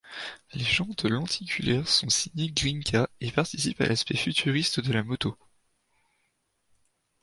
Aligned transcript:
Les 0.53 0.63
jantes 0.63 1.05
lenticulaires 1.05 1.87
sont 1.87 2.09
signées 2.09 2.49
Grimeca 2.51 3.07
et 3.19 3.31
participent 3.31 3.81
à 3.81 3.85
l'aspect 3.87 4.17
futuriste 4.17 4.79
de 4.79 4.91
la 4.91 5.03
moto. 5.03 5.37